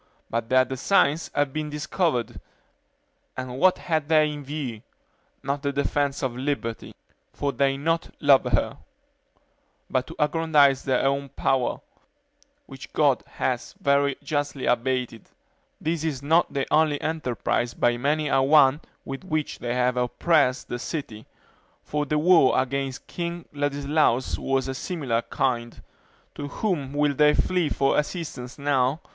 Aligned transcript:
but 0.31 0.49
their 0.49 0.65
designs 0.65 1.29
have 1.35 1.53
been 1.53 1.69
discovered; 1.69 2.39
and 3.37 3.59
what 3.59 3.77
had 3.77 4.07
they 4.09 4.27
in 4.31 4.43
view? 4.43 4.81
not 5.43 5.61
the 5.61 5.71
defense 5.71 6.23
of 6.23 6.35
liberty; 6.35 6.91
for 7.33 7.51
they 7.53 7.73
do 7.77 7.83
not 7.83 8.09
love 8.19 8.45
her; 8.45 8.79
but 9.91 10.07
to 10.07 10.15
aggrandize 10.17 10.85
their 10.85 11.05
own 11.05 11.29
power, 11.29 11.79
which 12.65 12.91
God 12.93 13.21
has 13.33 13.75
very 13.79 14.17
justly 14.23 14.65
abated. 14.65 15.29
This 15.79 16.03
is 16.03 16.23
not 16.23 16.51
the 16.51 16.65
only 16.73 16.99
enterprise 16.99 17.75
by 17.75 17.95
many 17.97 18.27
a 18.27 18.41
one 18.41 18.81
with 19.05 19.23
which 19.23 19.59
they 19.59 19.75
have 19.75 19.97
oppressed 19.97 20.67
the 20.67 20.79
city; 20.79 21.27
for 21.83 22.07
the 22.07 22.17
war 22.17 22.59
against 22.59 23.05
King 23.05 23.45
Ladislaus 23.53 24.39
was 24.39 24.67
of 24.67 24.71
a 24.71 24.73
similar 24.73 25.21
kind. 25.21 25.79
To 26.33 26.47
whom 26.47 26.91
will 26.93 27.13
they 27.13 27.35
flee 27.35 27.69
for 27.69 27.99
assistance 27.99 28.57
now? 28.57 28.99